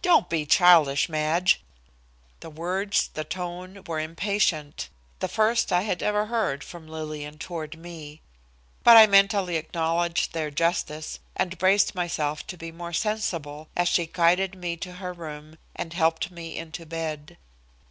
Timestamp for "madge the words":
1.10-3.10